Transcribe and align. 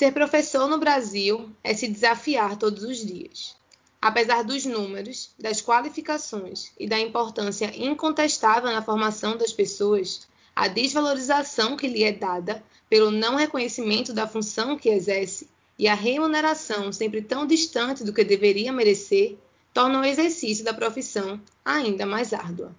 Ser 0.00 0.12
professor 0.12 0.66
no 0.66 0.78
Brasil 0.78 1.50
é 1.62 1.74
se 1.74 1.86
desafiar 1.86 2.56
todos 2.56 2.84
os 2.84 3.04
dias. 3.04 3.54
Apesar 4.00 4.42
dos 4.42 4.64
números, 4.64 5.28
das 5.38 5.60
qualificações 5.60 6.72
e 6.80 6.88
da 6.88 6.98
importância 6.98 7.70
incontestável 7.76 8.70
na 8.70 8.80
formação 8.80 9.36
das 9.36 9.52
pessoas, 9.52 10.26
a 10.56 10.68
desvalorização 10.68 11.76
que 11.76 11.86
lhe 11.86 12.02
é 12.02 12.12
dada 12.12 12.62
pelo 12.88 13.10
não 13.10 13.36
reconhecimento 13.36 14.14
da 14.14 14.26
função 14.26 14.74
que 14.74 14.88
exerce 14.88 15.50
e 15.78 15.86
a 15.86 15.92
remuneração 15.92 16.90
sempre 16.90 17.20
tão 17.20 17.46
distante 17.46 18.02
do 18.02 18.14
que 18.14 18.24
deveria 18.24 18.72
merecer 18.72 19.36
tornam 19.74 20.00
o 20.00 20.06
exercício 20.06 20.64
da 20.64 20.72
profissão 20.72 21.38
ainda 21.62 22.06
mais 22.06 22.32
árdua. 22.32 22.74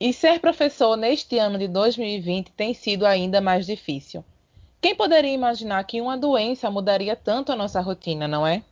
E 0.00 0.12
ser 0.12 0.38
professor 0.38 0.96
neste 0.96 1.36
ano 1.36 1.58
de 1.58 1.66
2020 1.66 2.52
tem 2.52 2.74
sido 2.74 3.06
ainda 3.06 3.40
mais 3.40 3.66
difícil. 3.66 4.24
Quem 4.82 4.96
poderia 4.96 5.30
imaginar 5.30 5.84
que 5.84 6.00
uma 6.00 6.18
doença 6.18 6.68
mudaria 6.68 7.14
tanto 7.14 7.52
a 7.52 7.56
nossa 7.56 7.80
rotina, 7.80 8.26
não 8.26 8.44
é? 8.44 8.64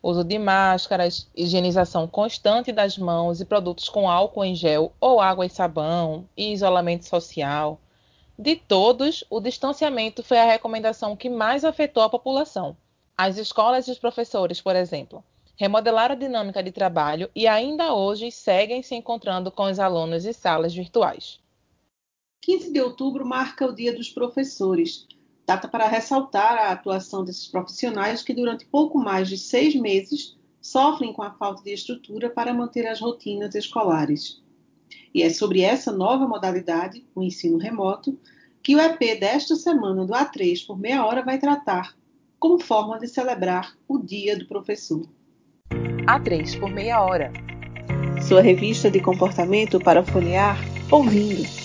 Uso 0.00 0.22
de 0.22 0.38
máscaras, 0.38 1.28
higienização 1.34 2.06
constante 2.06 2.70
das 2.70 2.96
mãos 2.96 3.40
e 3.40 3.44
produtos 3.44 3.88
com 3.88 4.08
álcool 4.08 4.44
em 4.44 4.54
gel 4.54 4.92
ou 5.00 5.20
água 5.20 5.44
e 5.44 5.50
sabão, 5.50 6.28
e 6.36 6.52
isolamento 6.52 7.06
social. 7.06 7.80
De 8.38 8.54
todos, 8.54 9.24
o 9.28 9.40
distanciamento 9.40 10.22
foi 10.22 10.38
a 10.38 10.44
recomendação 10.44 11.16
que 11.16 11.28
mais 11.28 11.64
afetou 11.64 12.04
a 12.04 12.08
população. 12.08 12.76
As 13.18 13.36
escolas 13.36 13.88
e 13.88 13.90
os 13.90 13.98
professores, 13.98 14.60
por 14.60 14.76
exemplo, 14.76 15.24
remodelaram 15.56 16.14
a 16.14 16.18
dinâmica 16.18 16.62
de 16.62 16.70
trabalho 16.70 17.28
e 17.34 17.48
ainda 17.48 17.92
hoje 17.92 18.30
seguem 18.30 18.80
se 18.80 18.94
encontrando 18.94 19.50
com 19.50 19.64
os 19.64 19.80
alunos 19.80 20.24
em 20.24 20.32
salas 20.32 20.72
virtuais. 20.72 21.40
15 22.42 22.72
de 22.72 22.80
outubro 22.80 23.26
marca 23.26 23.66
o 23.66 23.74
Dia 23.74 23.92
dos 23.92 24.08
Professores, 24.08 25.06
data 25.52 25.68
para 25.68 25.86
ressaltar 25.86 26.56
a 26.56 26.72
atuação 26.72 27.24
desses 27.24 27.46
profissionais 27.46 28.22
que, 28.22 28.32
durante 28.32 28.64
pouco 28.64 28.98
mais 28.98 29.28
de 29.28 29.36
seis 29.36 29.74
meses, 29.74 30.34
sofrem 30.60 31.12
com 31.12 31.22
a 31.22 31.32
falta 31.32 31.62
de 31.62 31.72
estrutura 31.72 32.30
para 32.30 32.54
manter 32.54 32.86
as 32.86 33.00
rotinas 33.00 33.54
escolares. 33.54 34.40
E 35.14 35.22
é 35.22 35.28
sobre 35.28 35.60
essa 35.60 35.92
nova 35.92 36.26
modalidade, 36.26 37.04
o 37.14 37.22
ensino 37.22 37.58
remoto, 37.58 38.18
que 38.62 38.74
o 38.74 38.80
EP 38.80 39.20
desta 39.20 39.54
semana 39.54 40.06
do 40.06 40.14
A3 40.14 40.66
por 40.66 40.78
meia 40.78 41.04
hora 41.04 41.22
vai 41.22 41.38
tratar, 41.38 41.94
como 42.38 42.58
forma 42.58 42.98
de 42.98 43.06
celebrar 43.06 43.76
o 43.86 43.98
Dia 43.98 44.38
do 44.38 44.46
Professor. 44.46 45.06
A3 46.06 46.58
por 46.58 46.70
meia 46.70 47.02
hora. 47.02 47.30
Sua 48.26 48.40
revista 48.40 48.90
de 48.90 49.00
comportamento 49.00 49.78
para 49.78 50.02
folhear 50.02 50.56
ouvindo. 50.90 51.61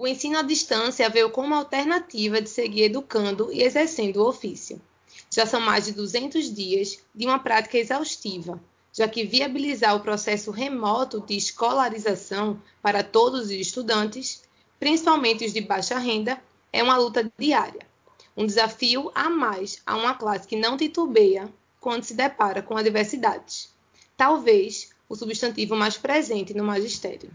O 0.00 0.06
ensino 0.06 0.38
à 0.38 0.42
distância 0.42 1.10
veio 1.10 1.28
como 1.28 1.56
alternativa 1.56 2.40
de 2.40 2.48
seguir 2.48 2.84
educando 2.84 3.52
e 3.52 3.64
exercendo 3.64 4.18
o 4.18 4.28
ofício. 4.28 4.80
Já 5.28 5.44
são 5.44 5.60
mais 5.60 5.86
de 5.86 5.92
200 5.92 6.54
dias 6.54 7.00
de 7.12 7.26
uma 7.26 7.40
prática 7.40 7.76
exaustiva, 7.76 8.62
já 8.92 9.08
que 9.08 9.24
viabilizar 9.24 9.96
o 9.96 10.00
processo 10.00 10.52
remoto 10.52 11.20
de 11.22 11.36
escolarização 11.36 12.62
para 12.80 13.02
todos 13.02 13.46
os 13.46 13.50
estudantes, 13.50 14.44
principalmente 14.78 15.44
os 15.44 15.52
de 15.52 15.62
baixa 15.62 15.98
renda, 15.98 16.40
é 16.72 16.80
uma 16.80 16.96
luta 16.96 17.28
diária. 17.36 17.84
Um 18.36 18.46
desafio 18.46 19.10
a 19.16 19.28
mais 19.28 19.82
a 19.84 19.96
uma 19.96 20.14
classe 20.14 20.46
que 20.46 20.54
não 20.54 20.76
titubeia 20.76 21.52
quando 21.80 22.04
se 22.04 22.14
depara 22.14 22.62
com 22.62 22.76
adversidades. 22.76 23.74
Talvez 24.16 24.90
o 25.08 25.16
substantivo 25.16 25.74
mais 25.74 25.96
presente 25.96 26.54
no 26.54 26.62
magistério. 26.62 27.32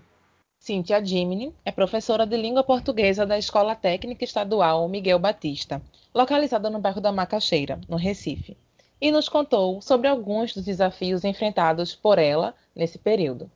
Cíntia 0.64 1.04
Jimini 1.04 1.54
é 1.66 1.74
professora 1.74 2.26
de 2.26 2.38
língua 2.38 2.64
portuguesa 2.64 3.26
da 3.26 3.38
Escola 3.38 3.76
Técnica 3.76 4.24
Estadual 4.24 4.88
Miguel 4.88 5.20
Batista, 5.20 5.82
localizada 6.16 6.70
no 6.70 6.80
bairro 6.80 7.02
da 7.02 7.12
Macaxeira, 7.12 7.82
no 7.90 7.98
Recife, 7.98 8.58
e 9.02 9.12
nos 9.12 9.28
contou 9.28 9.82
sobre 9.82 10.08
alguns 10.08 10.54
dos 10.54 10.64
desafios 10.64 11.26
enfrentados 11.26 11.94
por 11.94 12.18
ela 12.18 12.56
nesse 12.74 12.98
período. 12.98 13.52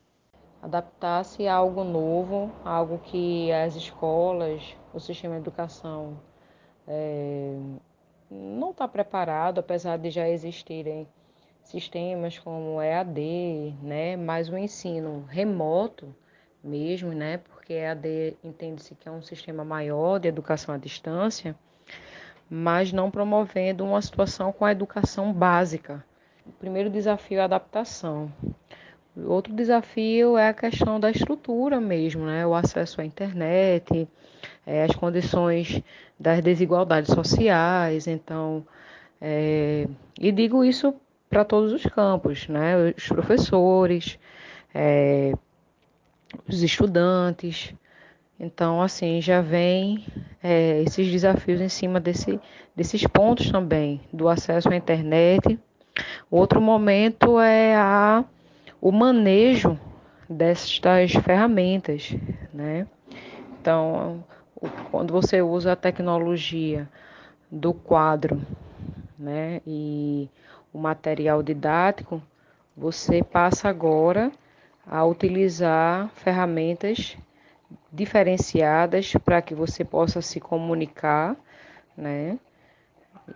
Adaptar-se 0.62 1.48
a 1.48 1.56
algo 1.56 1.86
novo, 1.86 2.52
algo 2.66 3.00
que 3.00 3.54
as 3.54 3.78
escolas, 3.78 4.62
o 4.94 5.00
sistema 5.00 5.36
de 5.36 5.40
educação 5.40 6.20
é, 6.86 7.56
não 8.30 8.72
está 8.72 8.86
preparado, 8.86 9.60
apesar 9.60 9.98
de 9.98 10.10
já 10.10 10.28
existirem 10.28 11.08
sistemas 11.64 12.38
como 12.38 12.81
EAD, 12.81 13.78
né, 13.81 14.18
mas 14.18 14.50
o 14.50 14.58
ensino 14.58 15.24
remoto 15.30 16.14
mesmo, 16.68 17.12
né? 17.12 17.38
Porque 17.38 17.74
a 17.74 17.92
AD 17.92 18.38
entende-se 18.44 18.94
que 18.96 19.08
é 19.08 19.12
um 19.12 19.22
sistema 19.22 19.64
maior 19.64 20.20
de 20.20 20.28
educação 20.28 20.76
à 20.76 20.78
distância, 20.78 21.56
mas 22.50 22.92
não 22.94 23.10
promovendo 23.10 23.86
uma 23.86 24.02
situação 24.02 24.52
com 24.52 24.66
a 24.66 24.72
educação 24.72 25.34
básica. 25.34 26.04
O 26.46 26.52
primeiro 26.52 26.90
desafio 26.90 27.40
é 27.40 27.42
a 27.42 27.46
adaptação. 27.46 28.32
Outro 29.26 29.54
desafio 29.54 30.38
é 30.38 30.50
a 30.50 30.54
questão 30.54 31.00
da 31.00 31.10
estrutura 31.10 31.82
mesmo, 31.82 32.26
né? 32.26 32.46
O 32.46 32.54
acesso 32.54 33.02
à 33.02 33.06
internet, 33.06 34.08
é, 34.66 34.84
as 34.84 34.96
condições 34.96 35.82
das 36.20 36.42
desigualdades 36.42 37.14
sociais. 37.14 38.06
Então, 38.06 38.66
é, 39.20 39.88
e 40.20 40.32
digo 40.32 40.64
isso 40.64 40.94
para 41.30 41.44
todos 41.44 41.74
os 41.74 41.84
campos, 41.84 42.48
né? 42.48 42.94
Os 42.96 43.08
professores, 43.08 44.20
é, 44.74 45.34
os 46.48 46.64
estudantes. 46.64 47.74
Então, 48.40 48.82
assim, 48.82 49.22
já 49.22 49.42
vem 49.42 50.06
é, 50.44 50.82
esses 50.84 51.12
desafios 51.12 51.60
em 51.60 51.70
cima 51.70 52.00
desse, 52.00 52.40
desses 52.76 53.06
pontos 53.08 53.52
também, 53.52 54.02
do 54.14 54.28
acesso 54.30 54.70
à 54.70 54.76
internet. 54.76 55.60
Outro 56.30 56.62
momento 56.62 57.40
é 57.40 57.76
a, 57.76 58.24
o 58.80 58.92
manejo 58.92 59.80
destas 60.30 61.14
ferramentas, 61.14 62.16
né? 62.54 62.86
Então, 63.60 64.24
quando 64.92 65.12
você 65.12 65.42
usa 65.42 65.72
a 65.72 65.76
tecnologia 65.76 66.88
do 67.50 67.74
quadro, 67.74 68.42
né, 69.18 69.62
e 69.66 70.30
o 70.72 70.78
material 70.78 71.42
didático, 71.42 72.22
você 72.76 73.24
passa 73.24 73.68
agora 73.68 74.32
a 74.90 75.06
utilizar 75.06 76.09
ferramentas 76.16 77.18
diferenciadas 77.92 79.14
para 79.25 79.42
que 79.42 79.53
você 79.53 79.84
possa 79.84 80.22
se 80.22 80.40
comunicar, 80.40 81.36
né? 81.96 82.40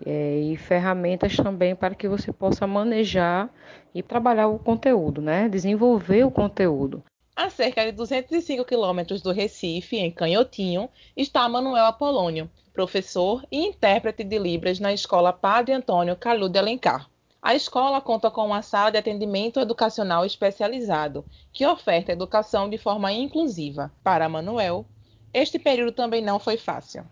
É, 0.06 0.40
e 0.40 0.56
ferramentas 0.56 1.36
também 1.36 1.76
para 1.76 1.94
que 1.94 2.08
você 2.08 2.32
possa 2.32 2.66
manejar 2.66 3.50
e 3.94 4.02
trabalhar 4.02 4.48
o 4.48 4.58
conteúdo, 4.58 5.22
né? 5.22 5.50
Desenvolver 5.50 6.24
o 6.24 6.32
conteúdo. 6.32 7.04
A 7.36 7.50
cerca 7.50 7.84
de 7.84 7.92
205 7.92 8.64
quilômetros 8.64 9.22
do 9.22 9.32
Recife, 9.32 9.98
em 9.98 10.12
Canhotinho, 10.12 10.90
está 11.18 11.48
Manuel 11.50 11.86
Apolônio, 11.86 12.50
professor 12.72 13.46
e 13.52 13.66
intérprete 13.66 14.24
de 14.24 14.38
Libras 14.38 14.80
na 14.80 14.94
Escola 14.94 15.34
Padre 15.34 15.74
Antônio 15.74 16.16
Calu 16.16 16.48
de 16.48 16.60
Alencar. 16.60 17.11
A 17.44 17.56
escola 17.56 18.00
conta 18.00 18.30
com 18.30 18.46
uma 18.46 18.62
sala 18.62 18.92
de 18.92 19.00
atendimento 19.00 19.60
educacional 19.60 20.24
especializado, 20.24 21.26
que 21.52 21.66
oferta 21.66 22.12
educação 22.12 22.70
de 22.70 22.78
forma 22.78 23.12
inclusiva. 23.12 23.92
Para 24.04 24.30
Manuel, 24.30 24.86
este 25.34 25.58
período 25.58 25.92
também 25.92 26.24
não 26.24 26.40
foi 26.40 26.56
fácil. 26.56 27.04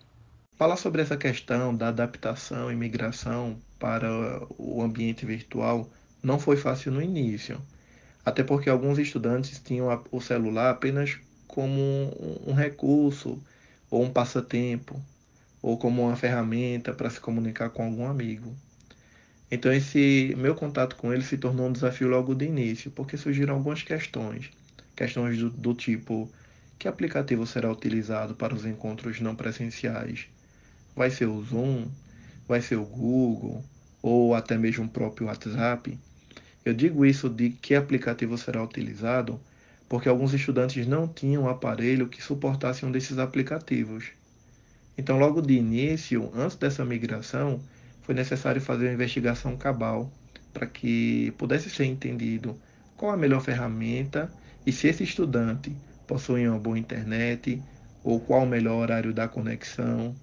Falar 0.55 0.77
sobre 0.77 1.01
essa 1.01 1.17
questão 1.17 1.75
da 1.75 1.87
adaptação 1.87 2.71
e 2.71 2.75
migração 2.75 3.59
para 3.79 4.07
o 4.55 4.83
ambiente 4.83 5.25
virtual 5.25 5.89
não 6.21 6.37
foi 6.37 6.57
fácil 6.57 6.91
no 6.91 7.01
início, 7.01 7.59
até 8.23 8.43
porque 8.43 8.69
alguns 8.69 8.99
estudantes 8.99 9.59
tinham 9.59 9.87
o 10.11 10.21
celular 10.21 10.69
apenas 10.69 11.17
como 11.47 11.81
um 12.45 12.53
recurso 12.53 13.41
ou 13.89 14.03
um 14.03 14.11
passatempo, 14.11 15.01
ou 15.59 15.75
como 15.75 16.03
uma 16.03 16.15
ferramenta 16.15 16.93
para 16.93 17.09
se 17.09 17.19
comunicar 17.19 17.71
com 17.71 17.83
algum 17.83 18.05
amigo. 18.05 18.53
Então 19.51 19.73
esse 19.73 20.33
meu 20.37 20.53
contato 20.53 20.95
com 20.95 21.11
ele 21.11 21.23
se 21.23 21.37
tornou 21.37 21.67
um 21.67 21.71
desafio 21.71 22.07
logo 22.07 22.35
de 22.35 22.45
início, 22.45 22.91
porque 22.91 23.17
surgiram 23.17 23.55
algumas 23.55 23.81
questões. 23.81 24.51
Questões 24.95 25.37
do, 25.37 25.49
do 25.49 25.73
tipo, 25.73 26.31
que 26.77 26.87
aplicativo 26.87 27.45
será 27.45 27.71
utilizado 27.71 28.35
para 28.35 28.53
os 28.53 28.65
encontros 28.65 29.19
não 29.19 29.35
presenciais? 29.35 30.27
Vai 30.95 31.09
ser 31.09 31.25
o 31.25 31.41
Zoom? 31.41 31.87
Vai 32.47 32.61
ser 32.61 32.75
o 32.75 32.85
Google? 32.85 33.63
Ou 34.01 34.35
até 34.35 34.57
mesmo 34.57 34.85
o 34.85 34.89
próprio 34.89 35.27
WhatsApp? 35.27 35.97
Eu 36.63 36.73
digo 36.73 37.05
isso 37.05 37.29
de 37.29 37.49
que 37.49 37.73
aplicativo 37.73 38.37
será 38.37 38.63
utilizado 38.63 39.39
porque 39.89 40.07
alguns 40.07 40.33
estudantes 40.35 40.85
não 40.85 41.07
tinham 41.07 41.43
um 41.43 41.49
aparelho 41.49 42.07
que 42.07 42.21
suportasse 42.21 42.85
um 42.85 42.91
desses 42.91 43.17
aplicativos. 43.17 44.11
Então, 44.95 45.17
logo 45.17 45.41
de 45.41 45.55
início, 45.55 46.31
antes 46.35 46.55
dessa 46.55 46.85
migração, 46.85 47.59
foi 48.09 48.15
necessário 48.15 48.59
fazer 48.59 48.87
uma 48.87 48.93
investigação 48.95 49.55
cabal 49.55 50.11
para 50.51 50.65
que 50.65 51.31
pudesse 51.37 51.69
ser 51.69 51.85
entendido 51.85 52.59
qual 52.97 53.11
a 53.11 53.15
melhor 53.17 53.39
ferramenta 53.39 54.33
e 54.65 54.71
se 54.71 54.87
esse 54.87 55.03
estudante 55.03 55.71
possui 56.07 56.47
uma 56.47 56.57
boa 56.57 56.79
internet, 56.79 57.61
ou 58.03 58.19
qual 58.19 58.45
o 58.45 58.47
melhor 58.47 58.77
horário 58.81 59.13
da 59.13 59.27
conexão, 59.27 60.15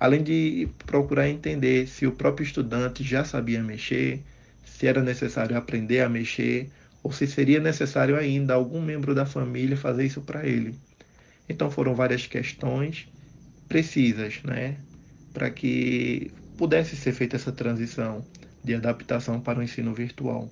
além 0.00 0.22
de 0.22 0.70
procurar 0.86 1.28
entender 1.28 1.86
se 1.86 2.06
o 2.06 2.12
próprio 2.12 2.46
estudante 2.46 3.04
já 3.04 3.22
sabia 3.26 3.62
mexer, 3.62 4.24
se 4.64 4.86
era 4.86 5.02
necessário 5.02 5.54
aprender 5.54 6.00
a 6.00 6.08
mexer 6.08 6.70
ou 7.02 7.12
se 7.12 7.26
seria 7.26 7.60
necessário 7.60 8.16
ainda 8.16 8.54
algum 8.54 8.80
membro 8.80 9.14
da 9.14 9.26
família 9.26 9.76
fazer 9.76 10.06
isso 10.06 10.22
para 10.22 10.46
ele. 10.46 10.80
Então 11.46 11.70
foram 11.70 11.94
várias 11.94 12.26
questões 12.26 13.06
precisas, 13.68 14.42
né, 14.42 14.78
para 15.34 15.50
que 15.50 16.32
pudesse 16.58 16.96
ser 16.96 17.12
feita 17.12 17.36
essa 17.36 17.52
transição 17.52 18.26
de 18.62 18.74
adaptação 18.74 19.40
para 19.40 19.60
o 19.60 19.62
ensino 19.62 19.94
virtual. 19.94 20.50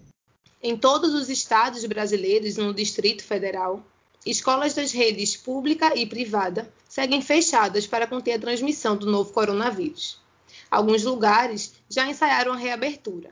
Em 0.63 0.77
todos 0.77 1.13
os 1.13 1.29
estados 1.29 1.85
brasileiros 1.85 2.57
no 2.57 2.73
Distrito 2.73 3.25
Federal, 3.25 3.85
escolas 4.25 4.73
das 4.73 4.93
redes 4.93 5.37
pública 5.37 5.99
e 5.99 6.07
privada 6.07 6.73
seguem 6.89 7.21
fechadas 7.21 7.87
para 7.87 8.07
conter 8.07 8.35
a 8.35 8.39
transmissão 8.39 8.97
do 8.97 9.11
novo 9.11 9.33
coronavírus. 9.33 10.19
Alguns 10.71 11.03
lugares 11.03 11.75
já 11.91 12.09
ensaiaram 12.09 12.53
a 12.53 12.57
reabertura, 12.57 13.31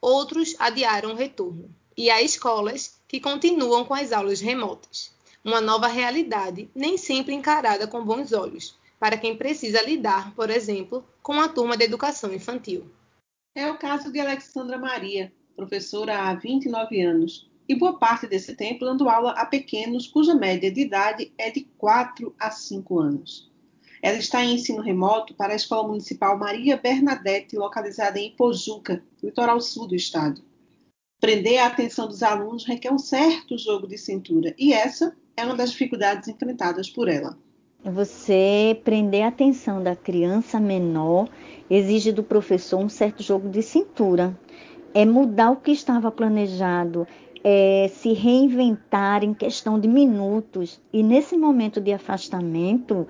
outros 0.00 0.56
adiaram 0.58 1.12
o 1.12 1.16
retorno. 1.16 1.70
E 1.96 2.10
há 2.10 2.22
escolas 2.22 2.94
que 3.08 3.18
continuam 3.18 3.84
com 3.84 3.94
as 3.94 4.12
aulas 4.12 4.40
remotas. 4.40 5.10
Uma 5.44 5.60
nova 5.60 5.88
realidade, 5.88 6.68
nem 6.74 6.96
sempre 6.96 7.34
encarada 7.34 7.88
com 7.88 8.04
bons 8.04 8.32
olhos, 8.32 8.77
para 8.98 9.16
quem 9.16 9.36
precisa 9.36 9.82
lidar, 9.82 10.34
por 10.34 10.50
exemplo, 10.50 11.04
com 11.22 11.34
a 11.34 11.48
turma 11.48 11.76
de 11.76 11.84
educação 11.84 12.32
infantil. 12.32 12.90
É 13.54 13.70
o 13.70 13.78
caso 13.78 14.12
de 14.12 14.20
Alexandra 14.20 14.78
Maria, 14.78 15.32
professora 15.56 16.22
há 16.22 16.34
29 16.34 17.00
anos, 17.02 17.50
e 17.68 17.74
boa 17.74 17.98
parte 17.98 18.26
desse 18.26 18.54
tempo 18.54 18.84
dando 18.84 19.08
aula 19.08 19.32
a 19.32 19.44
pequenos 19.44 20.06
cuja 20.06 20.34
média 20.34 20.70
de 20.70 20.80
idade 20.80 21.32
é 21.36 21.50
de 21.50 21.68
4 21.76 22.34
a 22.38 22.50
5 22.50 22.98
anos. 22.98 23.50
Ela 24.00 24.16
está 24.16 24.42
em 24.42 24.54
ensino 24.54 24.80
remoto 24.80 25.34
para 25.34 25.52
a 25.52 25.56
Escola 25.56 25.88
Municipal 25.88 26.38
Maria 26.38 26.76
Bernadette, 26.76 27.56
localizada 27.56 28.18
em 28.18 28.34
Pojuca, 28.34 29.02
litoral 29.22 29.60
sul 29.60 29.88
do 29.88 29.94
estado. 29.94 30.42
Prender 31.20 31.58
a 31.58 31.66
atenção 31.66 32.06
dos 32.06 32.22
alunos 32.22 32.64
requer 32.64 32.92
um 32.92 32.98
certo 32.98 33.58
jogo 33.58 33.88
de 33.88 33.98
cintura, 33.98 34.54
e 34.56 34.72
essa 34.72 35.16
é 35.36 35.44
uma 35.44 35.56
das 35.56 35.72
dificuldades 35.72 36.28
enfrentadas 36.28 36.88
por 36.88 37.08
ela. 37.08 37.36
Você 37.84 38.80
prender 38.82 39.22
a 39.22 39.28
atenção 39.28 39.80
da 39.80 39.94
criança 39.94 40.58
menor 40.58 41.28
exige 41.70 42.10
do 42.10 42.24
professor 42.24 42.78
um 42.78 42.88
certo 42.88 43.22
jogo 43.22 43.48
de 43.48 43.62
cintura. 43.62 44.36
É 44.92 45.06
mudar 45.06 45.52
o 45.52 45.56
que 45.56 45.70
estava 45.70 46.10
planejado, 46.10 47.06
é, 47.44 47.88
se 47.88 48.12
reinventar 48.12 49.22
em 49.22 49.32
questão 49.32 49.78
de 49.78 49.86
minutos. 49.86 50.80
E 50.92 51.04
nesse 51.04 51.36
momento 51.36 51.80
de 51.80 51.92
afastamento, 51.92 53.06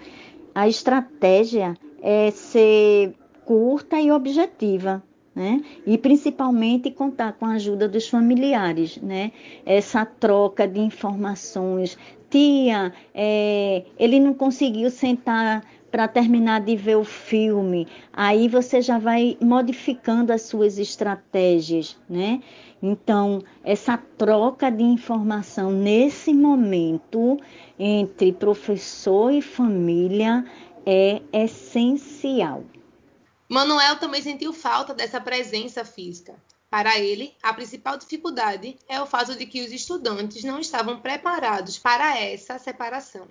a 0.54 0.68
estratégia 0.68 1.74
é 2.02 2.30
ser 2.30 3.14
curta 3.46 3.98
e 3.98 4.12
objetiva. 4.12 5.02
Né? 5.34 5.62
E 5.86 5.96
principalmente 5.96 6.90
contar 6.90 7.32
com 7.34 7.46
a 7.46 7.52
ajuda 7.52 7.88
dos 7.88 8.08
familiares, 8.08 8.96
né? 9.00 9.30
Essa 9.64 10.04
troca 10.04 10.66
de 10.66 10.80
informações. 10.80 11.96
Tia, 12.30 12.92
é, 13.14 13.84
ele 13.98 14.20
não 14.20 14.34
conseguiu 14.34 14.90
sentar 14.90 15.64
para 15.90 16.06
terminar 16.06 16.60
de 16.60 16.76
ver 16.76 16.96
o 16.96 17.04
filme. 17.04 17.86
Aí 18.12 18.48
você 18.48 18.82
já 18.82 18.98
vai 18.98 19.36
modificando 19.40 20.32
as 20.32 20.42
suas 20.42 20.78
estratégias, 20.78 21.96
né? 22.08 22.42
Então, 22.82 23.42
essa 23.64 23.96
troca 23.96 24.70
de 24.70 24.84
informação 24.84 25.72
nesse 25.72 26.32
momento 26.32 27.38
entre 27.78 28.32
professor 28.32 29.32
e 29.32 29.42
família 29.42 30.44
é 30.86 31.20
essencial. 31.32 32.62
Manuel 33.48 33.96
também 33.96 34.22
sentiu 34.22 34.52
falta 34.52 34.92
dessa 34.92 35.20
presença 35.20 35.84
física. 35.84 36.34
Para 36.70 36.98
ele, 36.98 37.32
a 37.42 37.52
principal 37.54 37.96
dificuldade 37.96 38.76
é 38.88 39.00
o 39.00 39.06
fato 39.06 39.36
de 39.36 39.46
que 39.46 39.62
os 39.62 39.72
estudantes 39.72 40.44
não 40.44 40.60
estavam 40.60 41.00
preparados 41.00 41.78
para 41.78 42.18
essa 42.18 42.58
separação. 42.58 43.26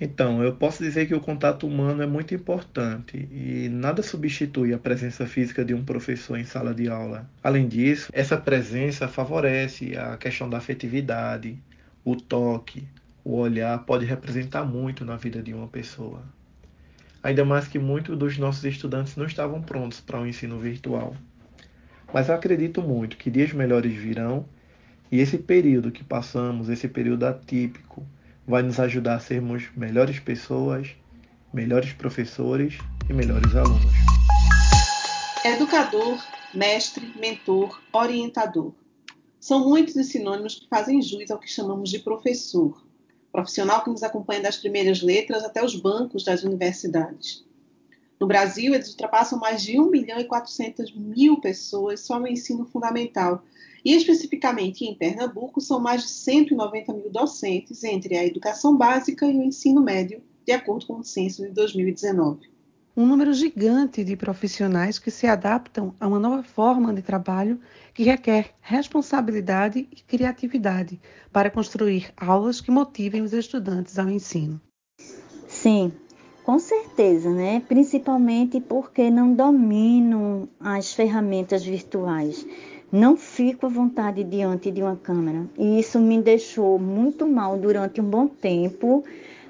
Então, 0.00 0.42
eu 0.42 0.54
posso 0.54 0.82
dizer 0.82 1.06
que 1.06 1.14
o 1.14 1.20
contato 1.20 1.66
humano 1.66 2.02
é 2.02 2.06
muito 2.06 2.34
importante 2.34 3.16
e 3.32 3.68
nada 3.70 4.02
substitui 4.02 4.74
a 4.74 4.78
presença 4.78 5.26
física 5.26 5.64
de 5.64 5.72
um 5.72 5.84
professor 5.84 6.36
em 6.36 6.44
sala 6.44 6.74
de 6.74 6.88
aula. 6.88 7.30
Além 7.42 7.66
disso, 7.66 8.10
essa 8.12 8.36
presença 8.36 9.08
favorece 9.08 9.96
a 9.96 10.18
questão 10.18 10.50
da 10.50 10.58
afetividade, 10.58 11.58
o 12.04 12.14
toque, 12.14 12.86
o 13.24 13.36
olhar 13.36 13.78
pode 13.84 14.04
representar 14.04 14.64
muito 14.64 15.04
na 15.04 15.16
vida 15.16 15.42
de 15.42 15.54
uma 15.54 15.66
pessoa. 15.68 16.22
Ainda 17.22 17.44
mais 17.44 17.66
que 17.66 17.78
muitos 17.78 18.18
dos 18.18 18.36
nossos 18.36 18.64
estudantes 18.64 19.16
não 19.16 19.24
estavam 19.24 19.62
prontos 19.62 20.00
para 20.00 20.18
o 20.18 20.22
um 20.22 20.26
ensino 20.26 20.58
virtual. 20.58 21.16
Mas 22.16 22.30
acredito 22.30 22.80
muito 22.80 23.18
que 23.18 23.30
dias 23.30 23.52
melhores 23.52 23.94
virão 23.94 24.46
e 25.12 25.20
esse 25.20 25.36
período 25.36 25.92
que 25.92 26.02
passamos, 26.02 26.70
esse 26.70 26.88
período 26.88 27.24
atípico, 27.24 28.02
vai 28.46 28.62
nos 28.62 28.80
ajudar 28.80 29.16
a 29.16 29.20
sermos 29.20 29.64
melhores 29.76 30.18
pessoas, 30.18 30.96
melhores 31.52 31.92
professores 31.92 32.78
e 33.10 33.12
melhores 33.12 33.54
alunos. 33.54 33.92
Educador, 35.44 36.18
mestre, 36.54 37.12
mentor, 37.20 37.78
orientador. 37.92 38.72
São 39.38 39.68
muitos 39.68 39.94
os 39.94 40.06
sinônimos 40.06 40.54
que 40.54 40.66
fazem 40.70 41.02
jus 41.02 41.30
ao 41.30 41.38
que 41.38 41.50
chamamos 41.50 41.90
de 41.90 41.98
professor, 41.98 42.82
profissional 43.30 43.84
que 43.84 43.90
nos 43.90 44.02
acompanha 44.02 44.40
das 44.40 44.56
primeiras 44.56 45.02
letras 45.02 45.44
até 45.44 45.62
os 45.62 45.76
bancos 45.76 46.24
das 46.24 46.44
universidades. 46.44 47.44
No 48.18 48.26
Brasil, 48.26 48.74
eles 48.74 48.90
ultrapassam 48.90 49.38
mais 49.38 49.62
de 49.62 49.78
1 49.78 49.90
milhão 49.90 50.18
e 50.18 50.24
400 50.24 50.94
mil 50.94 51.40
pessoas 51.40 52.00
só 52.00 52.18
no 52.18 52.26
ensino 52.26 52.64
fundamental 52.64 53.42
e 53.86 53.94
especificamente 53.94 54.84
em 54.84 54.96
Pernambuco, 54.96 55.60
são 55.60 55.78
mais 55.78 56.02
de 56.02 56.08
190 56.08 56.92
mil 56.92 57.08
docentes 57.08 57.84
entre 57.84 58.16
a 58.18 58.26
educação 58.26 58.76
básica 58.76 59.24
e 59.24 59.36
o 59.36 59.42
ensino 59.44 59.80
médio, 59.80 60.20
de 60.44 60.52
acordo 60.52 60.86
com 60.86 60.94
o 60.94 61.04
censo 61.04 61.42
de 61.42 61.50
2019. 61.50 62.50
Um 62.96 63.06
número 63.06 63.32
gigante 63.32 64.02
de 64.02 64.16
profissionais 64.16 64.98
que 64.98 65.08
se 65.08 65.28
adaptam 65.28 65.94
a 66.00 66.08
uma 66.08 66.18
nova 66.18 66.42
forma 66.42 66.92
de 66.92 67.00
trabalho 67.00 67.60
que 67.94 68.02
requer 68.02 68.54
responsabilidade 68.60 69.86
e 69.92 70.02
criatividade 70.02 71.00
para 71.30 71.48
construir 71.48 72.12
aulas 72.16 72.60
que 72.60 72.72
motivem 72.72 73.22
os 73.22 73.32
estudantes 73.32 74.00
ao 74.00 74.08
ensino. 74.10 74.60
Sim, 75.46 75.92
com 76.46 76.58
certeza, 76.58 77.28
né? 77.28 77.60
Principalmente 77.68 78.60
porque 78.60 79.10
não 79.10 79.34
dominam 79.34 80.48
as 80.60 80.94
ferramentas 80.94 81.64
virtuais 81.64 82.46
não 82.90 83.16
fico 83.16 83.66
à 83.66 83.68
vontade 83.68 84.22
diante 84.22 84.70
de 84.70 84.80
uma 84.80 84.96
câmera. 84.96 85.44
E 85.58 85.80
isso 85.80 85.98
me 85.98 86.20
deixou 86.22 86.78
muito 86.78 87.26
mal 87.26 87.58
durante 87.58 88.00
um 88.00 88.04
bom 88.04 88.28
tempo, 88.28 89.04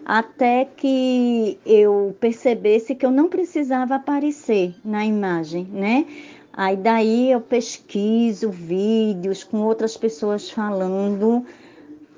até 0.05 0.65
que 0.65 1.59
eu 1.67 2.17
percebesse 2.19 2.95
que 2.95 3.05
eu 3.05 3.11
não 3.11 3.29
precisava 3.29 3.97
aparecer 3.97 4.75
na 4.85 5.05
imagem, 5.05 5.65
né? 5.71 6.07
Aí 6.53 6.77
daí 6.77 7.31
eu 7.31 7.41
pesquiso 7.41 8.51
vídeos 8.51 9.45
com 9.45 9.59
outras 9.59 9.97
pessoas 9.97 10.51
falando, 10.51 11.45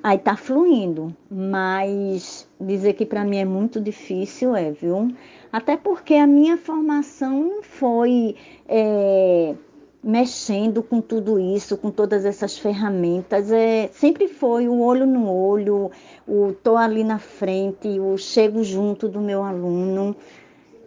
aí 0.03 0.19
tá 0.19 0.37
fluindo, 0.37 1.15
mas 1.31 2.49
dizer 2.61 2.95
que 2.95 3.05
para 3.05 3.25
mim 3.25 3.39
é 3.39 3.45
muito 3.45 3.81
difícil, 3.81 4.55
é, 4.55 4.71
viu? 4.71 5.13
Até 5.53 5.77
porque 5.77 6.15
a 6.15 6.27
minha 6.27 6.57
formação 6.57 7.61
foi 7.63 8.37
é, 8.69 9.55
mexendo 10.03 10.83
com 10.83 11.01
tudo 11.01 11.39
isso, 11.39 11.77
com 11.77 11.91
todas 11.91 12.25
essas 12.25 12.57
ferramentas, 12.59 13.51
é, 13.51 13.89
sempre 13.93 14.29
foi 14.29 14.69
o 14.69 14.81
olho 14.81 15.07
no 15.07 15.31
olho, 15.31 15.91
o 16.27 16.53
tô 16.63 16.77
ali 16.77 17.03
na 17.03 17.19
frente, 17.19 17.99
o 17.99 18.17
chego 18.17 18.63
junto 18.63 19.09
do 19.09 19.21
meu 19.21 19.43
aluno 19.43 20.15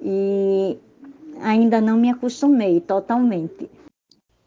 e 0.01 0.77
ainda 1.41 1.81
não 1.81 1.97
me 1.97 2.09
acostumei 2.09 2.79
totalmente. 2.79 3.69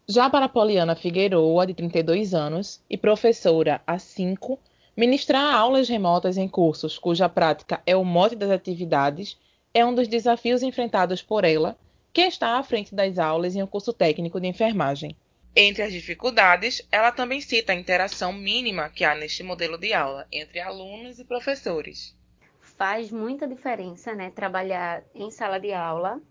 Já 0.07 0.29
para 0.29 0.47
Poliana 0.47 0.95
Figueiroa, 0.95 1.65
de 1.65 1.73
32 1.73 2.35
anos 2.35 2.79
e 2.87 2.95
professora 2.95 3.81
há 3.87 3.97
5, 3.97 4.59
ministrar 4.95 5.55
aulas 5.55 5.89
remotas 5.89 6.37
em 6.37 6.47
cursos 6.47 6.99
cuja 6.99 7.27
prática 7.27 7.81
é 7.87 7.95
o 7.95 8.05
mote 8.05 8.35
das 8.35 8.51
atividades 8.51 9.35
é 9.73 9.83
um 9.83 9.95
dos 9.95 10.07
desafios 10.07 10.61
enfrentados 10.61 11.23
por 11.23 11.43
ela 11.43 11.75
que 12.13 12.21
está 12.21 12.59
à 12.59 12.63
frente 12.63 12.93
das 12.93 13.17
aulas 13.17 13.55
em 13.55 13.63
um 13.63 13.67
curso 13.67 13.91
técnico 13.91 14.39
de 14.39 14.45
enfermagem. 14.45 15.17
Entre 15.55 15.81
as 15.81 15.91
dificuldades, 15.91 16.87
ela 16.91 17.11
também 17.11 17.41
cita 17.41 17.71
a 17.71 17.75
interação 17.75 18.31
mínima 18.31 18.89
que 18.89 19.03
há 19.03 19.15
neste 19.15 19.41
modelo 19.41 19.75
de 19.75 19.91
aula 19.91 20.27
entre 20.31 20.59
alunos 20.59 21.17
e 21.17 21.25
professores. 21.25 22.15
Faz 22.61 23.09
muita 23.09 23.47
diferença, 23.47 24.13
né, 24.13 24.29
trabalhar 24.29 25.01
em 25.15 25.31
sala 25.31 25.59
de 25.59 25.73
aula 25.73 26.21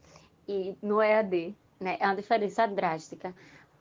e 0.47 0.77
no 0.81 1.03
EAD, 1.03 1.57
né? 1.81 1.97
É 1.99 2.07
uma 2.07 2.15
diferença 2.15 2.67
drástica. 2.67 3.35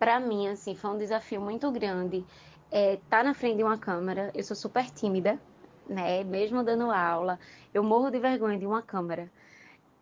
Para 0.04 0.20
mim, 0.20 0.50
assim, 0.50 0.76
foi 0.76 0.92
um 0.92 0.98
desafio 0.98 1.40
muito 1.40 1.72
grande 1.72 2.26
é, 2.70 3.00
tá 3.10 3.24
na 3.24 3.34
frente 3.34 3.56
de 3.56 3.64
uma 3.64 3.78
câmera. 3.78 4.32
Eu 4.36 4.44
sou 4.44 4.54
super 4.54 4.92
tímida, 4.92 5.40
né? 5.88 6.26
Mesmo 6.26 6.62
dando 6.62 6.92
aula, 6.92 7.40
eu 7.74 7.82
morro 7.82 8.12
de 8.12 8.20
vergonha 8.20 8.60
de 8.60 8.66
uma 8.66 8.82
câmera. 8.82 9.32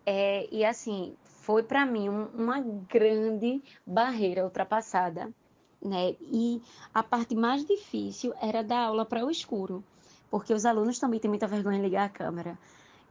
É, 0.04 0.48
e 0.52 0.66
assim, 0.66 1.16
foi 1.24 1.62
para 1.62 1.86
mim 1.86 2.10
um, 2.10 2.26
uma 2.34 2.60
grande 2.60 3.62
barreira 3.86 4.44
ultrapassada, 4.44 5.32
né? 5.80 6.16
E 6.20 6.60
a 6.92 7.04
parte 7.04 7.36
mais 7.36 7.64
difícil 7.64 8.34
era 8.42 8.64
dar 8.64 8.86
aula 8.86 9.06
para 9.06 9.24
o 9.24 9.30
escuro, 9.30 9.84
porque 10.32 10.52
os 10.52 10.66
alunos 10.66 10.98
também 10.98 11.20
têm 11.20 11.30
muita 11.30 11.46
vergonha 11.46 11.78
de 11.78 11.84
ligar 11.84 12.08
a 12.08 12.10
câmera. 12.10 12.58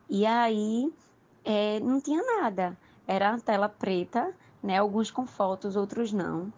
E 0.08 0.26
aí 0.26 0.92
é, 1.44 1.78
não 1.78 2.00
tinha 2.00 2.20
nada, 2.20 2.76
era 3.06 3.32
a 3.32 3.38
tela 3.38 3.68
preta, 3.68 4.34
né? 4.60 4.78
Alguns 4.78 5.08
com 5.08 5.24
fotos, 5.24 5.76
outros 5.76 6.12
não. 6.12 6.52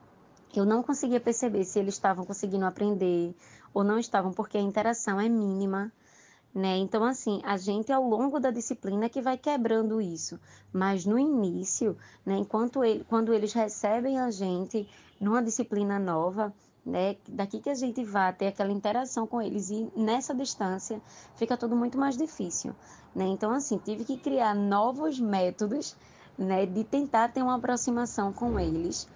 Eu 0.54 0.66
não 0.66 0.82
conseguia 0.82 1.21
perceber 1.21 1.64
se 1.64 1.78
eles 1.78 1.94
estavam 1.94 2.25
conseguindo 2.25 2.66
aprender 2.66 3.35
ou 3.73 3.82
não 3.82 3.99
estavam, 3.99 4.32
porque 4.32 4.59
a 4.59 4.61
interação 4.61 5.21
é 5.21 5.28
mínima. 5.28 5.90
Né? 6.54 6.76
Então, 6.76 7.02
assim, 7.02 7.40
a 7.44 7.56
gente 7.56 7.90
ao 7.90 8.06
longo 8.06 8.38
da 8.38 8.50
disciplina 8.50 9.09
que 9.09 9.23
vai 9.23 9.38
quebrando 9.38 10.02
isso, 10.02 10.38
mas 10.71 11.06
no 11.06 11.18
início, 11.18 11.97
né, 12.26 12.37
enquanto 12.37 12.85
ele, 12.85 13.04
quando 13.09 13.32
eles 13.32 13.54
recebem 13.54 14.21
a 14.21 14.30
gente 14.30 14.87
numa 15.18 15.42
disciplina 15.42 15.99
nova, 15.99 16.52
né, 16.85 17.16
daqui 17.26 17.59
que 17.59 17.71
a 17.71 17.75
gente 17.75 18.04
vai 18.04 18.35
ter 18.35 18.49
aquela 18.49 18.71
interação 18.71 19.26
com 19.26 19.40
eles 19.40 19.71
e 19.71 19.90
nessa 19.97 20.35
distância 20.35 21.00
fica 21.37 21.56
tudo 21.56 21.75
muito 21.75 21.97
mais 21.97 22.18
difícil, 22.18 22.75
né? 23.14 23.25
Então, 23.25 23.50
assim, 23.52 23.78
tive 23.78 24.04
que 24.04 24.18
criar 24.18 24.54
novos 24.54 25.18
métodos, 25.18 25.97
né, 26.37 26.66
de 26.66 26.85
tentar 26.85 27.32
ter 27.32 27.42
uma 27.42 27.56
aproximação 27.56 28.30
com 28.30 28.61
eles, 28.61 29.09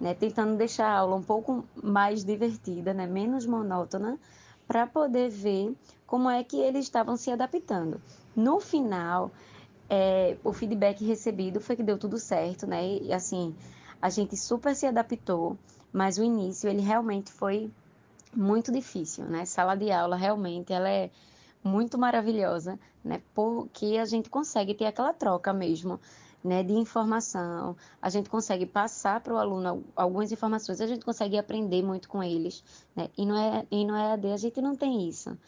né, 0.00 0.14
tentando 0.14 0.56
deixar 0.56 0.88
a 0.88 0.98
aula 0.98 1.16
um 1.16 1.22
pouco 1.22 1.64
mais 1.82 2.24
divertida, 2.24 2.92
né, 2.92 3.06
menos 3.06 3.46
monótona, 3.46 4.18
para 4.66 4.86
poder 4.86 5.28
ver 5.30 5.74
como 6.06 6.28
é 6.28 6.42
que 6.42 6.58
eles 6.58 6.84
estavam 6.84 7.16
se 7.16 7.30
adaptando. 7.30 8.00
No 8.34 8.60
final, 8.60 9.30
é, 9.88 10.36
o 10.42 10.52
feedback 10.52 11.04
recebido 11.04 11.60
foi 11.60 11.76
que 11.76 11.82
deu 11.82 11.98
tudo 11.98 12.18
certo, 12.18 12.66
né? 12.66 12.98
E 12.98 13.12
assim, 13.12 13.54
a 14.00 14.08
gente 14.08 14.36
super 14.36 14.74
se 14.74 14.86
adaptou, 14.86 15.56
mas 15.92 16.18
o 16.18 16.22
início 16.22 16.68
ele 16.68 16.80
realmente 16.80 17.32
foi 17.32 17.70
muito 18.34 18.72
difícil, 18.72 19.24
né? 19.24 19.44
Sala 19.44 19.74
de 19.76 19.90
aula 19.90 20.16
realmente 20.16 20.72
ela 20.72 20.88
é 20.88 21.10
muito 21.62 21.98
maravilhosa, 21.98 22.78
né? 23.02 23.22
Porque 23.34 23.96
a 24.00 24.04
gente 24.04 24.28
consegue 24.28 24.74
ter 24.74 24.86
aquela 24.86 25.12
troca 25.12 25.52
mesmo 25.52 26.00
né, 26.44 26.62
de 26.62 26.74
informação, 26.74 27.74
a 28.02 28.10
gente 28.10 28.28
consegue 28.28 28.66
passar 28.66 29.18
para 29.20 29.32
o 29.32 29.38
aluno 29.38 29.82
algumas 29.96 30.30
informações, 30.30 30.78
a 30.78 30.86
gente 30.86 31.02
consegue 31.02 31.38
aprender 31.38 31.82
muito 31.82 32.06
com 32.06 32.22
eles, 32.22 32.62
né? 32.94 33.08
E 33.16 33.24
no, 33.24 33.34
é, 33.34 33.66
EAD 33.72 34.26
a 34.30 34.36
gente 34.36 34.60
não 34.60 34.76
tem 34.76 35.08
isso, 35.08 35.38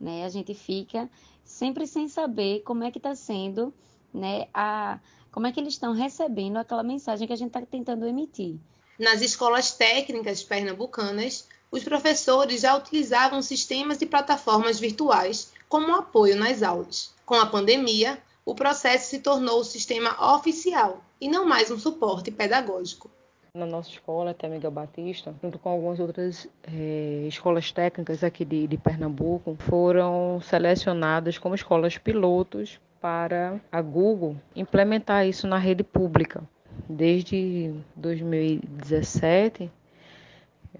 né? 0.00 0.24
A 0.24 0.28
gente 0.28 0.54
fica 0.54 1.10
sempre 1.44 1.88
sem 1.88 2.08
saber 2.08 2.60
como 2.60 2.84
é 2.84 2.92
que 2.92 2.98
está 2.98 3.16
sendo, 3.16 3.74
né, 4.12 4.46
a, 4.54 5.00
como 5.32 5.48
é 5.48 5.52
que 5.52 5.58
eles 5.58 5.74
estão 5.74 5.92
recebendo 5.92 6.56
aquela 6.56 6.84
mensagem 6.84 7.26
que 7.26 7.32
a 7.32 7.36
gente 7.36 7.48
está 7.48 7.62
tentando 7.62 8.06
emitir. 8.06 8.56
Nas 8.96 9.22
escolas 9.22 9.72
técnicas 9.72 10.44
pernambucanas, 10.44 11.48
os 11.68 11.82
professores 11.82 12.60
já 12.60 12.76
utilizavam 12.76 13.42
sistemas 13.42 14.00
e 14.00 14.06
plataformas 14.06 14.78
virtuais 14.78 15.52
como 15.68 15.96
apoio 15.96 16.36
nas 16.36 16.62
aulas. 16.62 17.12
Com 17.26 17.34
a 17.34 17.46
pandemia, 17.46 18.22
o 18.44 18.54
processo 18.54 19.08
se 19.08 19.20
tornou 19.20 19.60
o 19.60 19.64
sistema 19.64 20.34
oficial 20.34 21.02
e 21.20 21.28
não 21.28 21.46
mais 21.46 21.70
um 21.70 21.78
suporte 21.78 22.30
pedagógico. 22.30 23.10
Na 23.56 23.66
nossa 23.66 23.88
escola, 23.88 24.32
até 24.32 24.48
Miguel 24.48 24.72
Batista, 24.72 25.32
junto 25.40 25.60
com 25.60 25.68
algumas 25.68 26.00
outras 26.00 26.48
eh, 26.64 27.24
escolas 27.28 27.70
técnicas 27.70 28.24
aqui 28.24 28.44
de, 28.44 28.66
de 28.66 28.76
Pernambuco, 28.76 29.56
foram 29.60 30.40
selecionadas 30.42 31.38
como 31.38 31.54
escolas 31.54 31.96
pilotos 31.96 32.80
para 33.00 33.60
a 33.70 33.80
Google 33.80 34.36
implementar 34.56 35.24
isso 35.26 35.46
na 35.46 35.56
rede 35.56 35.84
pública. 35.84 36.42
Desde 36.88 37.72
2017, 37.94 39.70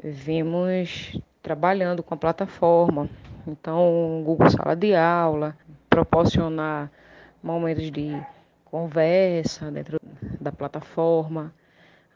vimos 0.03 1.17
trabalhando 1.41 2.03
com 2.03 2.15
a 2.15 2.17
plataforma. 2.17 3.09
Então, 3.47 4.23
Google 4.25 4.51
Sala 4.51 4.75
de 4.75 4.97
Aula, 4.97 5.57
proporcionar 5.89 6.91
momentos 7.45 7.91
de 7.91 8.19
conversa 8.65 9.71
dentro 9.71 10.01
da 10.41 10.51
plataforma, 10.51 11.55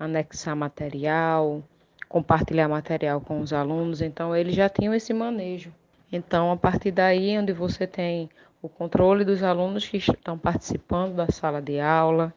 anexar 0.00 0.56
material, 0.56 1.62
compartilhar 2.08 2.66
material 2.66 3.20
com 3.20 3.40
os 3.40 3.52
alunos. 3.52 4.00
Então, 4.00 4.34
eles 4.34 4.54
já 4.54 4.68
tinham 4.68 4.94
esse 4.94 5.12
manejo. 5.12 5.70
Então, 6.10 6.50
a 6.50 6.56
partir 6.56 6.90
daí, 6.90 7.38
onde 7.38 7.52
você 7.52 7.86
tem 7.86 8.30
o 8.62 8.68
controle 8.68 9.24
dos 9.24 9.42
alunos 9.42 9.86
que 9.86 9.98
estão 9.98 10.38
participando 10.38 11.14
da 11.14 11.30
sala 11.30 11.60
de 11.60 11.78
aula, 11.78 12.34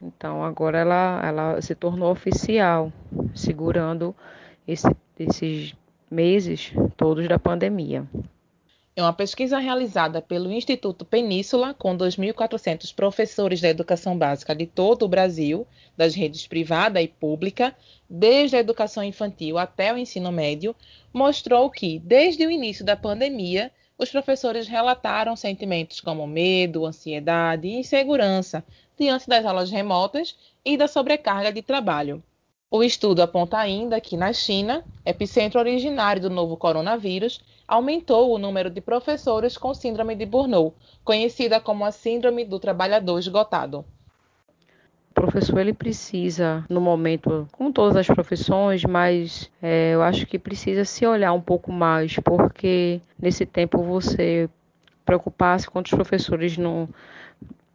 então 0.00 0.42
agora 0.42 0.78
ela, 0.78 1.20
ela 1.22 1.62
se 1.62 1.74
tornou 1.74 2.10
oficial, 2.10 2.90
segurando 3.34 4.14
esse, 4.66 4.88
esses 5.18 5.74
meses 6.10 6.72
todos 6.96 7.28
da 7.28 7.38
pandemia. 7.38 8.04
É 8.96 9.02
uma 9.02 9.12
pesquisa 9.12 9.58
realizada 9.58 10.22
pelo 10.22 10.52
Instituto 10.52 11.04
Península 11.04 11.74
com 11.74 11.98
2.400 11.98 12.94
professores 12.94 13.60
da 13.60 13.68
educação 13.68 14.16
básica 14.16 14.54
de 14.54 14.66
todo 14.66 15.02
o 15.02 15.08
Brasil, 15.08 15.66
das 15.96 16.14
redes 16.14 16.46
privada 16.46 17.02
e 17.02 17.08
pública, 17.08 17.74
desde 18.08 18.54
a 18.54 18.60
educação 18.60 19.02
infantil 19.02 19.58
até 19.58 19.92
o 19.92 19.98
ensino 19.98 20.30
médio, 20.30 20.76
mostrou 21.12 21.68
que, 21.70 21.98
desde 21.98 22.46
o 22.46 22.50
início 22.52 22.84
da 22.84 22.94
pandemia, 22.94 23.72
os 23.98 24.10
professores 24.10 24.68
relataram 24.68 25.34
sentimentos 25.34 26.00
como 26.00 26.24
medo, 26.24 26.86
ansiedade 26.86 27.66
e 27.66 27.80
insegurança 27.80 28.64
diante 28.96 29.26
das 29.26 29.44
aulas 29.44 29.72
remotas 29.72 30.36
e 30.64 30.76
da 30.76 30.86
sobrecarga 30.86 31.52
de 31.52 31.62
trabalho. 31.62 32.22
O 32.70 32.82
estudo 32.82 33.22
aponta 33.22 33.58
ainda 33.58 34.00
que, 34.00 34.16
na 34.16 34.32
China, 34.32 34.84
epicentro 35.04 35.58
originário 35.58 36.22
do 36.22 36.30
novo 36.30 36.56
coronavírus, 36.56 37.40
aumentou 37.66 38.32
o 38.32 38.38
número 38.38 38.70
de 38.70 38.80
professores 38.80 39.56
com 39.56 39.74
síndrome 39.74 40.14
de 40.14 40.26
Burnout, 40.26 40.76
conhecida 41.02 41.60
como 41.60 41.84
a 41.84 41.90
síndrome 41.90 42.44
do 42.44 42.58
trabalhador 42.58 43.18
esgotado. 43.18 43.84
O 45.10 45.14
professor 45.14 45.60
ele 45.60 45.72
precisa, 45.72 46.64
no 46.68 46.80
momento, 46.80 47.48
com 47.52 47.70
todas 47.70 47.96
as 47.96 48.06
profissões, 48.06 48.84
mas 48.84 49.50
é, 49.62 49.92
eu 49.94 50.02
acho 50.02 50.26
que 50.26 50.38
precisa 50.38 50.84
se 50.84 51.06
olhar 51.06 51.32
um 51.32 51.40
pouco 51.40 51.72
mais, 51.72 52.16
porque 52.16 53.00
nesse 53.18 53.46
tempo 53.46 53.82
você 53.82 54.50
preocupar-se 55.04 55.70
quantos 55.70 55.92
professores 55.92 56.58
não 56.58 56.88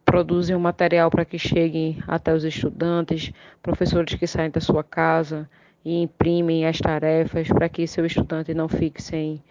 produzem 0.04 0.56
um 0.56 0.60
material 0.60 1.10
para 1.10 1.24
que 1.24 1.38
chegue 1.38 2.02
até 2.06 2.34
os 2.34 2.44
estudantes, 2.44 3.32
professores 3.62 4.14
que 4.14 4.26
saem 4.26 4.50
da 4.50 4.60
sua 4.60 4.82
casa 4.82 5.48
e 5.84 6.02
imprimem 6.02 6.66
as 6.66 6.78
tarefas 6.78 7.48
para 7.48 7.68
que 7.68 7.86
seu 7.86 8.04
estudante 8.04 8.52
não 8.52 8.68
fique 8.68 9.00
sem 9.00 9.42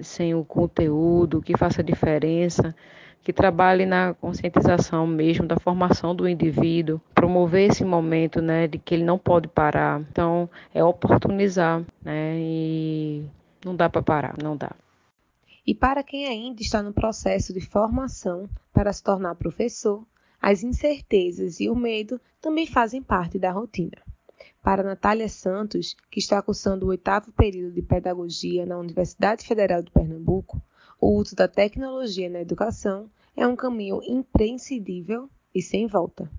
sem 0.00 0.34
o 0.34 0.44
conteúdo, 0.44 1.42
que 1.42 1.56
faça 1.56 1.82
diferença, 1.82 2.74
que 3.22 3.32
trabalhe 3.32 3.84
na 3.84 4.14
conscientização 4.14 5.06
mesmo 5.06 5.46
da 5.46 5.58
formação 5.58 6.14
do 6.14 6.28
indivíduo, 6.28 7.00
promover 7.14 7.70
esse 7.70 7.84
momento, 7.84 8.40
né, 8.40 8.66
de 8.66 8.78
que 8.78 8.94
ele 8.94 9.04
não 9.04 9.18
pode 9.18 9.48
parar. 9.48 10.00
Então, 10.10 10.48
é 10.74 10.82
oportunizar, 10.82 11.84
né, 12.02 12.34
e 12.38 13.24
não 13.64 13.76
dá 13.76 13.88
para 13.90 14.02
parar, 14.02 14.34
não 14.42 14.56
dá. 14.56 14.72
E 15.66 15.74
para 15.74 16.02
quem 16.02 16.26
ainda 16.26 16.62
está 16.62 16.82
no 16.82 16.92
processo 16.92 17.52
de 17.52 17.60
formação 17.60 18.48
para 18.72 18.92
se 18.92 19.02
tornar 19.02 19.34
professor, 19.34 20.04
as 20.40 20.62
incertezas 20.62 21.60
e 21.60 21.68
o 21.68 21.76
medo 21.76 22.18
também 22.40 22.66
fazem 22.66 23.02
parte 23.02 23.38
da 23.38 23.52
rotina. 23.52 23.98
Para 24.62 24.82
Natália 24.82 25.28
Santos, 25.28 25.96
que 26.10 26.20
está 26.20 26.40
cursando 26.42 26.86
o 26.86 26.90
oitavo 26.90 27.32
período 27.32 27.74
de 27.74 27.82
Pedagogia 27.82 28.66
na 28.66 28.78
Universidade 28.78 29.46
Federal 29.46 29.82
de 29.82 29.90
Pernambuco, 29.90 30.62
o 31.00 31.16
uso 31.16 31.34
da 31.34 31.48
tecnologia 31.48 32.28
na 32.28 32.40
educação 32.40 33.10
é 33.36 33.46
um 33.46 33.56
caminho 33.56 34.00
imprescindível 34.02 35.30
e 35.54 35.62
sem 35.62 35.86
volta. 35.86 36.30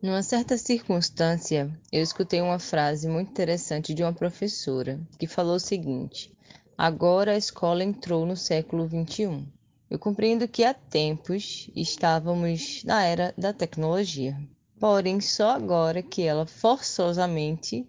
Numa 0.00 0.22
certa 0.22 0.56
circunstância, 0.56 1.70
eu 1.92 2.02
escutei 2.02 2.40
uma 2.40 2.58
frase 2.58 3.08
muito 3.08 3.30
interessante 3.30 3.92
de 3.92 4.02
uma 4.02 4.12
professora 4.12 5.00
que 5.18 5.26
falou 5.26 5.56
o 5.56 5.60
seguinte: 5.60 6.32
Agora 6.76 7.32
a 7.32 7.36
escola 7.36 7.82
entrou 7.82 8.24
no 8.24 8.36
século 8.36 8.88
XXI. 8.88 9.44
Eu 9.90 9.98
compreendo 9.98 10.46
que 10.46 10.64
há 10.64 10.72
tempos 10.72 11.68
estávamos 11.74 12.84
na 12.84 13.04
era 13.04 13.34
da 13.36 13.52
tecnologia 13.52 14.38
porém 14.78 15.20
só 15.20 15.50
agora 15.50 16.02
que 16.02 16.22
ela 16.22 16.46
forçosamente 16.46 17.86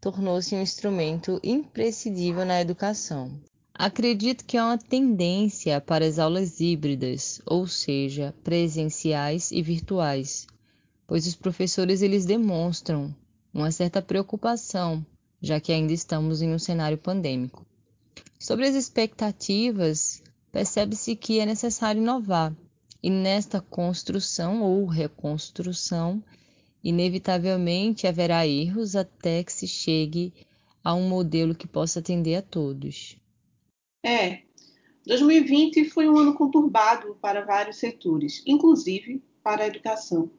tornou-se 0.00 0.54
um 0.54 0.60
instrumento 0.60 1.40
imprescindível 1.42 2.44
na 2.44 2.60
educação. 2.60 3.30
Acredito 3.74 4.44
que 4.44 4.56
há 4.56 4.66
uma 4.66 4.78
tendência 4.78 5.80
para 5.80 6.04
as 6.04 6.18
aulas 6.18 6.60
híbridas, 6.60 7.40
ou 7.46 7.66
seja, 7.66 8.34
presenciais 8.44 9.50
e 9.50 9.62
virtuais, 9.62 10.46
pois 11.06 11.26
os 11.26 11.34
professores 11.34 12.02
eles 12.02 12.26
demonstram 12.26 13.14
uma 13.52 13.70
certa 13.70 14.02
preocupação, 14.02 15.04
já 15.40 15.60
que 15.60 15.72
ainda 15.72 15.92
estamos 15.92 16.42
em 16.42 16.52
um 16.52 16.58
cenário 16.58 16.98
pandêmico. 16.98 17.66
Sobre 18.38 18.66
as 18.66 18.74
expectativas 18.74 20.22
percebe-se 20.50 21.16
que 21.16 21.40
é 21.40 21.46
necessário 21.46 22.02
inovar. 22.02 22.54
E 23.02 23.10
nesta 23.10 23.60
construção 23.60 24.62
ou 24.62 24.86
reconstrução, 24.86 26.22
inevitavelmente 26.84 28.06
haverá 28.06 28.46
erros 28.46 28.94
até 28.94 29.42
que 29.42 29.52
se 29.52 29.66
chegue 29.66 30.32
a 30.84 30.94
um 30.94 31.08
modelo 31.08 31.54
que 31.54 31.66
possa 31.66 32.00
atender 32.00 32.36
a 32.36 32.42
todos. 32.42 33.16
É, 34.04 34.42
2020 35.06 35.84
foi 35.86 36.08
um 36.08 36.16
ano 36.16 36.34
conturbado 36.34 37.16
para 37.20 37.44
vários 37.44 37.76
setores, 37.76 38.42
inclusive 38.46 39.22
para 39.42 39.64
a 39.64 39.66
educação. 39.66 40.30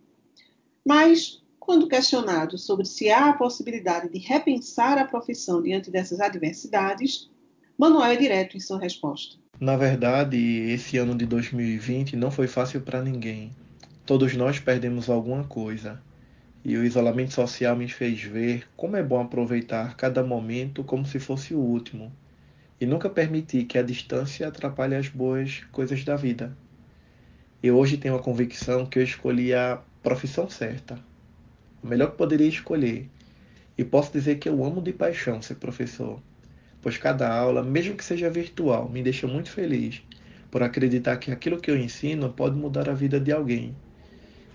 Mas, 0.85 1.41
quando 1.59 1.87
questionado 1.87 2.57
sobre 2.57 2.85
se 2.85 3.09
há 3.09 3.29
a 3.29 3.33
possibilidade 3.33 4.09
de 4.09 4.19
repensar 4.19 4.97
a 4.97 5.05
profissão 5.05 5.61
diante 5.61 5.91
dessas 5.91 6.19
adversidades, 6.19 7.29
Manuel 7.77 8.11
é 8.11 8.15
direto 8.15 8.55
em 8.55 8.59
sua 8.59 8.79
resposta. 8.79 9.42
Na 9.59 9.77
verdade, 9.77 10.37
esse 10.37 10.97
ano 10.97 11.15
de 11.15 11.25
2020 11.25 12.17
não 12.17 12.29
foi 12.29 12.47
fácil 12.47 12.81
para 12.81 13.01
ninguém. 13.01 13.55
Todos 14.05 14.35
nós 14.35 14.59
perdemos 14.59 15.09
alguma 15.09 15.45
coisa. 15.45 16.01
E 16.65 16.75
o 16.75 16.83
isolamento 16.83 17.33
social 17.33 17.73
me 17.73 17.87
fez 17.87 18.21
ver 18.21 18.67
como 18.75 18.97
é 18.97 19.01
bom 19.01 19.21
aproveitar 19.21 19.95
cada 19.95 20.21
momento 20.21 20.83
como 20.83 21.05
se 21.05 21.17
fosse 21.17 21.53
o 21.53 21.59
último 21.59 22.11
e 22.81 22.85
nunca 22.85 23.09
permitir 23.09 23.63
que 23.63 23.77
a 23.77 23.83
distância 23.83 24.49
atrapalhe 24.49 24.95
as 24.95 25.07
boas 25.07 25.61
coisas 25.71 26.03
da 26.03 26.17
vida. 26.17 26.57
Eu 27.63 27.77
hoje 27.77 27.95
tenho 27.95 28.17
a 28.17 28.21
convicção 28.21 28.85
que 28.85 28.99
eu 28.99 29.03
escolhi 29.03 29.53
a 29.53 29.79
profissão 30.01 30.49
certa, 30.49 30.99
o 31.81 31.87
melhor 31.87 32.11
que 32.11 32.17
poderia 32.17 32.49
escolher, 32.49 33.09
e 33.77 33.85
posso 33.85 34.11
dizer 34.11 34.39
que 34.39 34.49
eu 34.49 34.61
amo 34.65 34.81
de 34.81 34.91
paixão 34.91 35.41
ser 35.41 35.55
professor, 35.55 36.19
pois 36.83 36.97
cada 36.97 37.33
aula, 37.33 37.63
mesmo 37.63 37.95
que 37.95 38.03
seja 38.03 38.29
virtual, 38.29 38.89
me 38.89 39.01
deixa 39.01 39.25
muito 39.25 39.49
feliz 39.49 40.01
por 40.51 40.61
acreditar 40.61 41.17
que 41.17 41.31
aquilo 41.31 41.59
que 41.59 41.71
eu 41.71 41.77
ensino 41.77 42.29
pode 42.29 42.55
mudar 42.55 42.89
a 42.89 42.93
vida 42.93 43.19
de 43.19 43.31
alguém. 43.31 43.73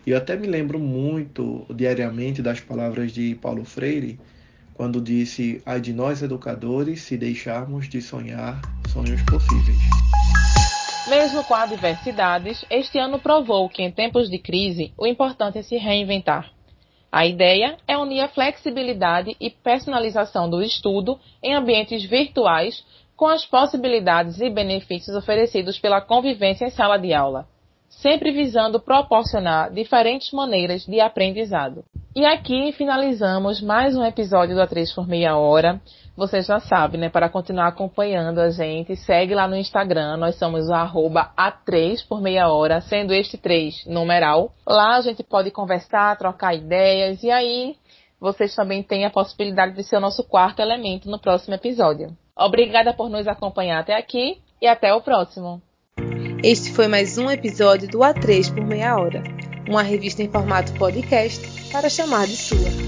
E 0.07 0.11
eu 0.11 0.17
até 0.17 0.37
me 0.37 0.47
lembro 0.47 0.79
muito 0.79 1.67
diariamente 1.75 2.41
das 2.41 2.61
palavras 2.61 3.11
de 3.11 3.35
Paulo 3.35 3.65
Freire, 3.65 4.21
quando 4.75 5.01
disse: 5.01 5.61
ai 5.67 5.81
de 5.81 5.93
nós 5.93 6.23
educadores 6.23 7.03
se 7.03 7.17
deixarmos 7.17 7.89
de 7.89 8.01
sonhar 8.01 8.61
sonhos 8.89 9.21
possíveis. 9.23 9.79
Mesmo 11.09 11.43
com 11.45 11.55
adversidades, 11.55 12.65
este 12.71 12.99
ano 12.99 13.19
provou 13.19 13.69
que 13.69 13.83
em 13.83 13.91
tempos 13.91 14.31
de 14.31 14.39
crise 14.39 14.93
o 14.97 15.07
importante 15.07 15.59
é 15.59 15.63
se 15.63 15.77
reinventar. 15.79 16.58
A 17.11 17.27
ideia 17.27 17.79
é 17.87 17.97
unir 17.97 18.21
a 18.21 18.29
flexibilidade 18.29 19.35
e 19.41 19.49
personalização 19.49 20.49
do 20.49 20.63
estudo 20.63 21.19
em 21.43 21.55
ambientes 21.55 22.05
virtuais 22.05 22.85
com 23.17 23.27
as 23.27 23.47
possibilidades 23.47 24.41
e 24.41 24.51
benefícios 24.51 25.17
oferecidos 25.17 25.79
pela 25.79 26.01
convivência 26.01 26.67
em 26.67 26.71
sala 26.71 26.99
de 26.99 27.13
aula 27.13 27.49
sempre 27.89 28.31
visando 28.31 28.81
proporcionar 28.81 29.73
diferentes 29.73 30.33
maneiras 30.33 30.85
de 30.85 31.01
aprendizado. 31.01 31.85
E 32.15 32.25
aqui 32.25 32.73
finalizamos 32.73 33.61
mais 33.61 33.97
um 33.97 34.05
episódio 34.05 34.55
do 34.55 34.61
A3 34.61 34.95
por 34.95 35.07
Meia 35.07 35.37
Hora. 35.37 35.81
Você 36.17 36.43
já 36.43 36.59
sabe, 36.59 36.99
né? 36.99 37.09
Para 37.09 37.29
continuar 37.29 37.69
acompanhando 37.69 38.41
a 38.41 38.51
gente, 38.51 38.97
segue 38.97 39.35
lá 39.35 39.47
no 39.47 39.55
Instagram. 39.55 40.17
Nós 40.17 40.37
somos 40.37 40.69
o 40.69 40.73
arroba 40.73 41.31
A3 41.39 42.07
por 42.09 42.21
Meia 42.21 42.49
Hora, 42.49 42.81
sendo 42.81 43.15
este 43.15 43.39
3 43.39 43.87
numeral. 43.87 44.53
Lá 44.67 44.97
a 44.97 45.01
gente 45.01 45.23
pode 45.23 45.51
conversar, 45.51 46.19
trocar 46.19 46.55
ideias 46.55 47.23
e 47.23 47.31
aí 47.31 47.77
vocês 48.21 48.55
também 48.55 48.83
têm 48.83 49.05
a 49.05 49.11
possibilidade 49.11 49.75
de 49.75 49.85
ser 49.85 49.97
o 49.97 50.01
nosso 50.01 50.25
quarto 50.25 50.61
elemento 50.61 51.09
no 51.09 51.21
próximo 51.21 51.55
episódio. 51.55 52.17
Obrigada 52.37 52.93
por 52.93 53.09
nos 53.09 53.29
acompanhar 53.29 53.81
até 53.81 53.97
aqui 53.97 54.39
e 54.61 54.67
até 54.67 54.93
o 54.93 55.01
próximo. 55.01 55.63
Este 56.43 56.71
foi 56.73 56.87
mais 56.87 57.19
um 57.19 57.29
episódio 57.29 57.89
do 57.89 57.99
A3 57.99 58.55
por 58.55 58.65
Meia 58.65 58.97
Hora, 58.97 59.25
uma 59.69 59.83
revista 59.83 60.23
em 60.23 60.29
formato 60.29 60.73
podcast 60.75 61.45
para 61.73 61.89
chamar 61.89 62.29
de 62.29 62.37
sua. 62.37 62.88